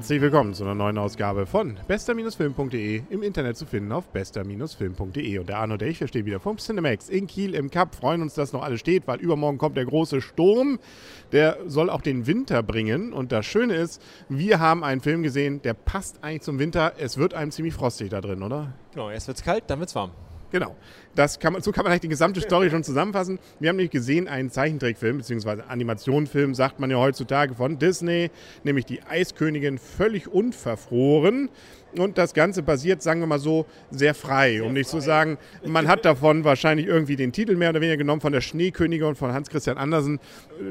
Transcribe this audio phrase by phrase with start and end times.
[0.00, 5.38] Herzlich willkommen zu einer neuen Ausgabe von bester-film.de im Internet zu finden auf bester-film.de.
[5.38, 8.22] Und der Arno und ich, wir stehen wieder vom Cinemax in Kiel im Cup, freuen
[8.22, 10.78] uns, dass noch alles steht, weil übermorgen kommt der große Sturm.
[11.32, 13.12] Der soll auch den Winter bringen.
[13.12, 16.94] Und das Schöne ist, wir haben einen Film gesehen, der passt eigentlich zum Winter.
[16.96, 18.72] Es wird einem ziemlich frostig da drin, oder?
[18.92, 20.12] Genau, erst wird es kalt, dann wird es warm.
[20.50, 20.76] Genau.
[21.14, 23.38] Das kann man, so kann man eigentlich die gesamte Story schon zusammenfassen.
[23.58, 28.30] Wir haben nämlich gesehen einen Zeichentrickfilm, beziehungsweise Animationsfilm, sagt man ja heutzutage von Disney,
[28.62, 31.48] nämlich die Eiskönigin völlig unverfroren.
[31.96, 34.98] Und das Ganze basiert, sagen wir mal so, sehr frei, sehr um nicht frei.
[34.98, 38.40] zu sagen, man hat davon wahrscheinlich irgendwie den Titel mehr oder weniger genommen von der
[38.40, 40.20] Schneekönigin von Hans Christian Andersen.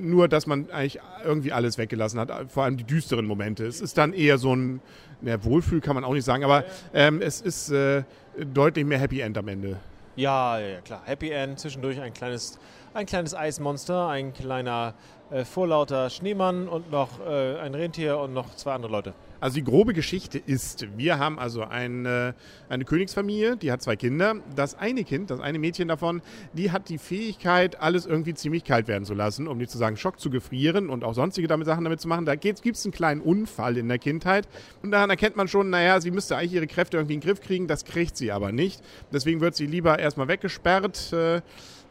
[0.02, 3.66] Nur, dass man eigentlich irgendwie alles weggelassen hat, vor allem die düsteren Momente.
[3.66, 4.80] Es ist dann eher so ein,
[5.22, 8.04] ja, Wohlfühl kann man auch nicht sagen, aber ähm, es ist äh,
[8.46, 9.78] deutlich mehr Happy End am Ende.
[10.16, 11.02] Ja, ja, klar.
[11.06, 12.60] Happy End, zwischendurch ein kleines,
[12.94, 14.94] ein kleines Eismonster, ein kleiner
[15.32, 19.14] äh, vorlauter Schneemann und noch äh, ein Rentier und noch zwei andere Leute.
[19.42, 22.36] Also die grobe Geschichte ist, wir haben also eine,
[22.68, 24.36] eine Königsfamilie, die hat zwei Kinder.
[24.56, 26.22] Das eine Kind, das eine Mädchen davon,
[26.54, 29.96] die hat die Fähigkeit, alles irgendwie ziemlich kalt werden zu lassen, um nicht zu sagen
[29.96, 32.26] Schock zu gefrieren und auch sonstige damit Sachen damit zu machen.
[32.26, 34.48] Da gibt es einen kleinen Unfall in der Kindheit
[34.84, 37.40] und daran erkennt man schon, naja, sie müsste eigentlich ihre Kräfte irgendwie in den Griff
[37.40, 38.82] kriegen, das kriegt sie aber nicht.
[39.14, 41.14] Deswegen wird sie lieber erstmal weggesperrt.
[41.14, 41.42] Äh,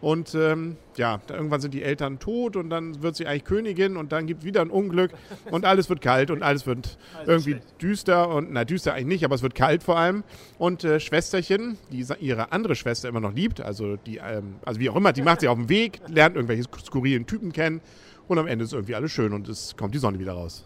[0.00, 4.12] und ähm, ja, irgendwann sind die Eltern tot und dann wird sie eigentlich Königin und
[4.12, 5.10] dann gibt es wieder ein Unglück
[5.50, 7.82] und alles wird kalt und alles wird alles irgendwie schlecht.
[7.82, 10.22] düster und na düster eigentlich nicht, aber es wird kalt vor allem.
[10.58, 14.88] Und äh, Schwesterchen, die ihre andere Schwester immer noch liebt, also die, ähm, also wie
[14.88, 17.80] auch immer, die macht sie auf dem Weg, lernt irgendwelche skurrilen Typen kennen
[18.28, 20.64] und am Ende ist irgendwie alles schön und es kommt die Sonne wieder raus.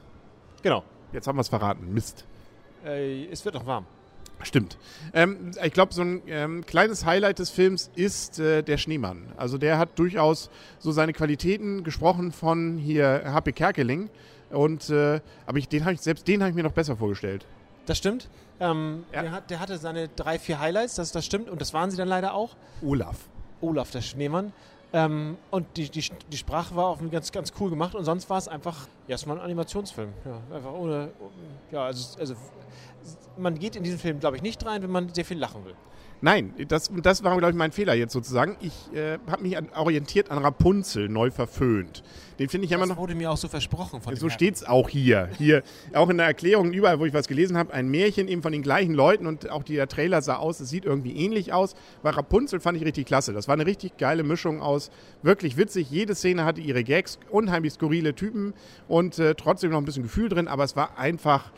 [0.62, 0.84] Genau.
[1.12, 1.92] Jetzt haben wir es verraten.
[1.92, 2.24] Mist.
[2.84, 3.86] Äh, es wird noch warm.
[4.43, 4.77] Stimmt.
[5.15, 9.33] Ähm, ich glaube, so ein ähm, kleines Highlight des Films ist äh, der Schneemann.
[9.37, 13.53] Also der hat durchaus so seine Qualitäten gesprochen von hier H.P.
[13.53, 14.11] Kerkeling.
[14.51, 17.47] Und äh, aber ich, den hab ich, selbst den habe ich mir noch besser vorgestellt.
[17.86, 18.29] Das stimmt.
[18.61, 19.23] Ähm, ja.
[19.23, 21.48] der, hat, der, hatte seine drei, vier Highlights, das, das stimmt.
[21.48, 22.57] Und das waren sie dann leider auch.
[22.83, 23.29] Olaf.
[23.61, 24.52] Olaf, der Schneemann.
[24.92, 28.36] Ähm, und die, die, die Sprache war auch ganz, ganz cool gemacht und sonst war
[28.36, 30.11] es einfach erstmal ein Animationsfilm.
[30.25, 31.08] Ja, einfach ohne,
[31.70, 32.35] ja, also, also
[33.39, 35.74] man geht in diesen Film, glaube ich, nicht rein, wenn man sehr viel lachen will.
[36.24, 38.57] Nein, das, das war, glaube ich, mein Fehler jetzt sozusagen.
[38.61, 42.05] Ich äh, habe mich an, orientiert an Rapunzel, neu verföhnt.
[42.39, 42.95] Den finde ich das immer noch.
[42.95, 44.01] Das wurde mir auch so versprochen.
[44.01, 45.29] Von so steht es auch hier.
[45.36, 48.52] Hier, auch in der Erklärung, überall, wo ich was gelesen habe, ein Märchen eben von
[48.52, 51.74] den gleichen Leuten und auch der Trailer sah aus, es sieht irgendwie ähnlich aus.
[52.02, 53.33] Weil Rapunzel fand ich richtig klasse.
[53.33, 54.92] Das war eine richtig geile Mischung aus
[55.23, 55.90] wirklich witzig.
[55.90, 58.55] Jede Szene hatte ihre Gags, unheimlich skurrile Typen
[58.86, 61.51] und äh, trotzdem noch ein bisschen Gefühl drin, aber es war einfach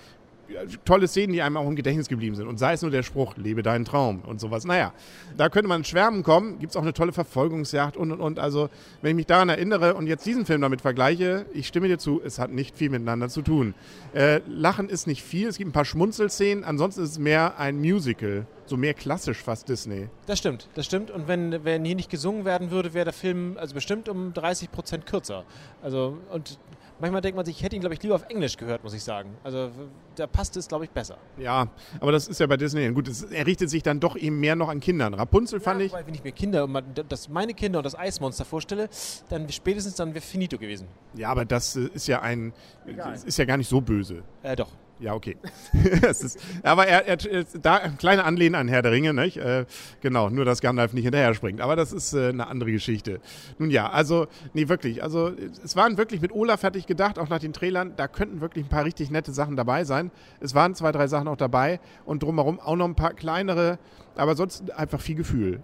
[0.84, 2.46] tolle Szenen, die einem auch im Gedächtnis geblieben sind.
[2.48, 4.64] Und sei es nur der Spruch, lebe deinen Traum und sowas.
[4.64, 4.92] Naja,
[5.36, 6.58] da könnte man Schwärmen kommen.
[6.58, 8.38] Gibt es auch eine tolle Verfolgungsjagd und und und.
[8.38, 8.68] Also,
[9.02, 12.20] wenn ich mich daran erinnere und jetzt diesen Film damit vergleiche, ich stimme dir zu,
[12.24, 13.74] es hat nicht viel miteinander zu tun.
[14.12, 17.78] Äh, Lachen ist nicht viel, es gibt ein paar Schmunzelszenen, ansonsten ist es mehr ein
[17.78, 18.46] Musical.
[18.66, 20.08] So mehr klassisch fast Disney.
[20.26, 21.10] Das stimmt, das stimmt.
[21.10, 24.72] Und wenn, wenn hier nicht gesungen werden würde, wäre der Film also bestimmt um 30
[24.72, 25.44] Prozent kürzer.
[25.82, 26.58] Also, und
[27.04, 29.04] manchmal denkt man sich, ich hätte ihn, glaube ich, lieber auf Englisch gehört, muss ich
[29.04, 29.36] sagen.
[29.42, 29.70] Also
[30.14, 31.18] da passt es, glaube ich, besser.
[31.36, 31.68] Ja,
[32.00, 32.90] aber das ist ja bei Disney.
[32.92, 35.12] Gut, es, er richtet sich dann doch eben mehr noch an Kindern.
[35.12, 35.92] Rapunzel fand ja, ich.
[35.92, 36.66] Weil, wenn ich mir Kinder,
[37.08, 38.88] das meine Kinder und das Eismonster vorstelle,
[39.28, 40.88] dann spätestens dann wäre finito gewesen.
[41.14, 42.54] Ja, aber das äh, ist ja ein,
[42.86, 43.14] Egal.
[43.14, 44.22] ist ja gar nicht so böse.
[44.42, 44.70] Äh, doch.
[45.00, 45.36] Ja, okay.
[46.02, 49.36] ist, aber er, er, da kleine Anlehnen an Herr der Ringe, nicht?
[49.36, 49.66] Äh,
[50.00, 51.60] genau, nur dass Gandalf nicht hinterher springt.
[51.60, 53.20] Aber das ist äh, eine andere Geschichte.
[53.58, 55.02] Nun ja, also, nee, wirklich.
[55.02, 55.32] Also,
[55.64, 58.68] es waren wirklich mit Olaf fertig gedacht, auch nach den Trailern, da könnten wirklich ein
[58.68, 60.12] paar richtig nette Sachen dabei sein.
[60.40, 63.78] Es waren zwei, drei Sachen auch dabei und drumherum auch noch ein paar kleinere,
[64.14, 65.62] aber sonst einfach viel Gefühl.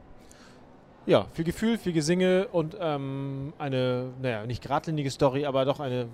[1.06, 6.08] Ja, viel Gefühl, viel Gesinge und ähm, eine, naja, nicht geradlinige Story, aber doch eine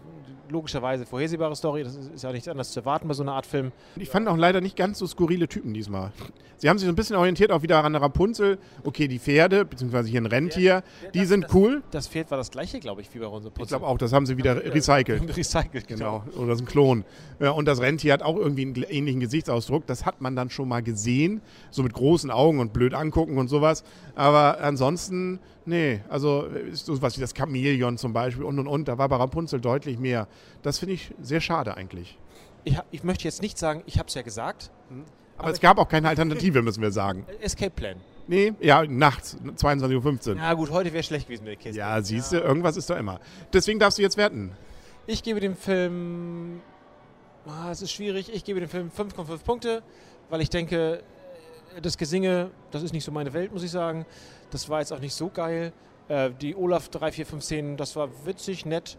[0.51, 1.83] logischerweise vorhersehbare Story.
[1.83, 3.73] Das ist ja nichts anderes zu erwarten bei so einer Art Film.
[3.97, 6.13] Ich fand auch leider nicht ganz so skurrile Typen diesmal.
[6.59, 8.59] Sie haben sich so ein bisschen orientiert auch wieder an der Rapunzel.
[8.83, 10.83] Okay, die Pferde, beziehungsweise hier ein Rentier,
[11.13, 11.83] die das, sind das, cool.
[11.91, 13.53] Das Pferd war das gleiche, glaube ich, wie bei Rapunzel.
[13.59, 15.37] Ich glaube auch, das haben sie wieder recycelt.
[15.37, 16.23] recycelt, genau.
[16.25, 16.39] genau.
[16.39, 17.05] Oder das ist ein Klon.
[17.39, 19.87] Und das Rentier hat auch irgendwie einen ähnlichen Gesichtsausdruck.
[19.87, 21.43] Das hat man dann schon mal gesehen.
[21.71, 23.85] So mit großen Augen und blöd angucken und sowas.
[24.15, 28.99] Aber ansonsten Nee, also so was wie das Chamäleon zum Beispiel und und und, da
[28.99, 30.29] war bei Rapunzel deutlich mehr.
[30.63, 32.19] Das finde ich sehr schade eigentlich.
[32.65, 34.71] Ich, ich, möchte jetzt nicht sagen, ich habe es ja gesagt.
[34.91, 35.05] Mhm.
[35.37, 37.27] Aber, aber, es gab auch keine Alternative, müssen wir sagen.
[37.41, 37.97] Escape Plan.
[38.29, 40.37] Nee, ja, nachts, 22.15 Uhr.
[40.37, 41.79] Ja gut, heute wäre schlecht gewesen mit der Kiste.
[41.79, 42.43] Ja, siehst du, ja.
[42.43, 43.21] irgendwas ist da immer.
[43.53, 44.53] Deswegen darfst du jetzt werten.
[45.07, 46.61] Ich gebe dem Film,
[47.47, 49.83] ah, es ist schwierig, ich gebe dem Film 5,5 Punkte,
[50.29, 51.03] weil ich denke,
[51.83, 54.07] das Gesinge, das ist nicht so meine Welt, muss ich sagen.
[54.51, 55.73] Das war jetzt auch nicht so geil.
[56.09, 58.97] Äh, die Olaf 3, 4, 5 Szenen, das war witzig, nett.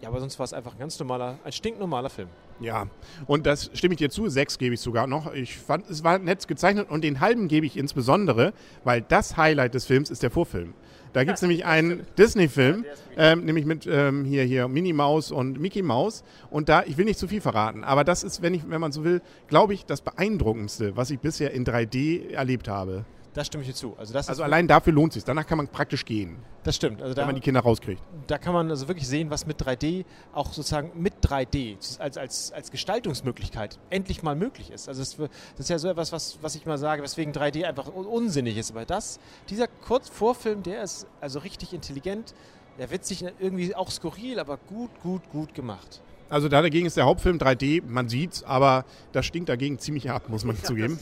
[0.00, 2.28] Ja, aber sonst war es einfach ein ganz normaler, ein stinknormaler Film.
[2.60, 2.86] Ja,
[3.26, 5.32] und das stimme ich dir zu, sechs gebe ich sogar noch.
[5.32, 8.52] Ich fand, es war nett gezeichnet und den halben gebe ich insbesondere,
[8.84, 10.74] weil das Highlight des Films ist der Vorfilm.
[11.12, 12.84] Da gibt es nämlich einen Disney-Film,
[13.16, 16.24] ähm, nämlich mit ähm, hier, hier Minnie Maus und Mickey Maus.
[16.50, 18.92] Und da, ich will nicht zu viel verraten, aber das ist, wenn, ich, wenn man
[18.92, 23.04] so will, glaube ich, das Beeindruckendste, was ich bisher in 3D erlebt habe.
[23.34, 23.94] Das stimme ich dir zu.
[23.98, 25.24] Also, das Also allein dafür lohnt es sich.
[25.24, 27.00] Danach kann man praktisch gehen, das stimmt.
[27.00, 28.02] Also wenn da, man die Kinder rauskriegt.
[28.26, 32.52] da kann man also wirklich sehen, was mit 3D auch sozusagen mit 3D als, als,
[32.52, 34.86] als Gestaltungsmöglichkeit endlich mal möglich ist.
[34.88, 37.86] Also das, das ist ja so etwas, was, was ich mal sage, weswegen 3D einfach
[37.86, 38.70] un- unsinnig ist.
[38.70, 39.18] Aber das,
[39.48, 42.34] dieser Kurzvorfilm, der ist also richtig intelligent,
[42.78, 46.02] der witzig, irgendwie auch skurril, aber gut, gut, gut gemacht.
[46.28, 50.28] Also da dagegen ist der Hauptfilm 3D, man sieht's, aber das stinkt dagegen ziemlich ab,
[50.28, 50.98] muss man zugeben.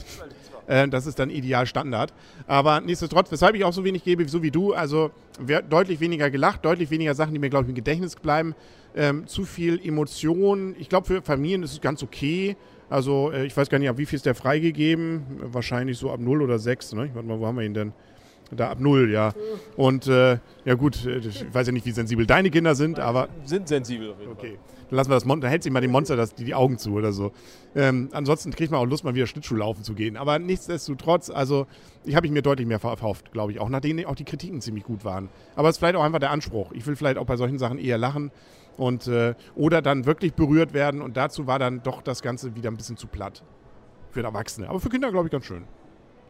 [0.71, 2.13] Äh, das ist dann ideal Standard.
[2.47, 5.11] Aber nichtsdestotrotz, weshalb ich auch so wenig gebe, so wie du, also
[5.69, 8.55] deutlich weniger gelacht, deutlich weniger Sachen, die mir, glaube ich, im Gedächtnis bleiben.
[8.95, 10.75] Ähm, zu viel Emotion.
[10.79, 12.55] Ich glaube, für Familien ist es ganz okay.
[12.89, 15.23] Also äh, ich weiß gar nicht, ab wie viel ist der freigegeben?
[15.39, 16.93] Wahrscheinlich so ab 0 oder 6.
[16.93, 17.09] Ne?
[17.13, 17.93] Warte mal, wo haben wir ihn denn?
[18.55, 19.33] Da ab 0, ja.
[19.77, 23.29] Und äh, ja gut, äh, ich weiß ja nicht, wie sensibel deine Kinder sind, aber
[23.45, 24.57] Sind sensibel auf jeden Okay.
[24.89, 26.91] Dann lassen wir das Monster, hält sich mal dem Monster das, die, die Augen zu
[26.93, 27.31] oder so.
[27.75, 30.17] Ähm, ansonsten kriegt man auch Lust, mal wieder Schlittschuh laufen zu gehen.
[30.17, 31.65] Aber nichtsdestotrotz, also
[32.03, 33.59] ich habe ich mir deutlich mehr verkauft, glaube ich.
[33.61, 35.29] Auch nachdem auch die Kritiken ziemlich gut waren.
[35.55, 36.73] Aber es ist vielleicht auch einfach der Anspruch.
[36.73, 38.31] Ich will vielleicht auch bei solchen Sachen eher lachen
[38.75, 41.01] und äh, oder dann wirklich berührt werden.
[41.01, 43.43] Und dazu war dann doch das Ganze wieder ein bisschen zu platt.
[44.09, 44.67] Für Erwachsene.
[44.67, 45.63] Aber für Kinder, glaube ich, ganz schön.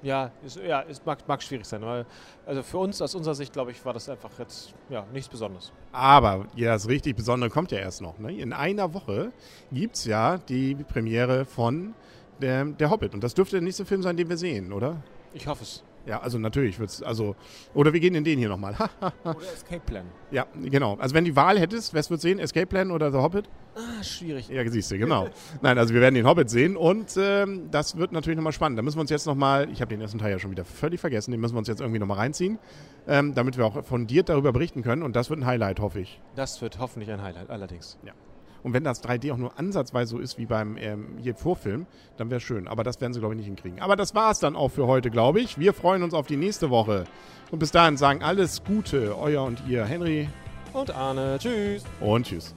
[0.04, 1.82] Ja, ist, ja, es mag, mag schwierig sein.
[1.82, 2.06] Weil,
[2.46, 5.72] also für uns, aus unserer Sicht, glaube ich, war das einfach jetzt ja, nichts Besonderes.
[5.92, 8.18] Aber ja, das richtig Besondere kommt ja erst noch.
[8.18, 8.34] Ne?
[8.34, 9.32] In einer Woche
[9.72, 11.94] gibt es ja die Premiere von
[12.42, 13.14] der, der Hobbit.
[13.14, 14.98] Und das dürfte der nächste Film sein, den wir sehen, oder?
[15.34, 15.84] Ich hoffe es.
[16.06, 17.36] Ja, also natürlich wird's, also,
[17.74, 18.76] oder wir gehen in den hier nochmal.
[19.24, 20.06] Oder Escape Plan.
[20.32, 20.96] ja, genau.
[20.96, 22.40] Also wenn die Wahl hättest, was würdest du sehen?
[22.40, 23.50] Escape Plan oder The Hobbit?
[23.76, 24.50] Ah, schwierig.
[24.50, 25.30] Ja, siehst du, genau.
[25.62, 28.78] Nein, also wir werden den Hobbit sehen und ähm, das wird natürlich nochmal spannend.
[28.80, 31.00] Da müssen wir uns jetzt nochmal, ich habe den ersten Teil ja schon wieder völlig
[31.00, 32.58] vergessen, den müssen wir uns jetzt irgendwie nochmal reinziehen,
[33.08, 36.20] ähm, damit wir auch fundiert darüber berichten können und das wird ein Highlight, hoffe ich.
[36.36, 37.98] Das wird hoffentlich ein Highlight, allerdings.
[38.64, 41.86] Und wenn das 3D auch nur ansatzweise so ist wie beim ähm, hier Vorfilm,
[42.18, 42.68] dann wäre schön.
[42.68, 43.80] Aber das werden sie, glaube ich, nicht hinkriegen.
[43.80, 45.58] Aber das war es dann auch für heute, glaube ich.
[45.58, 47.06] Wir freuen uns auf die nächste Woche.
[47.50, 50.30] Und bis dahin sagen alles Gute, euer und ihr, Henry
[50.74, 51.84] Und Arne, tschüss.
[52.00, 52.56] und tschüss.